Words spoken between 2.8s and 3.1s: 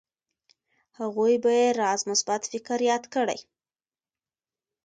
ياد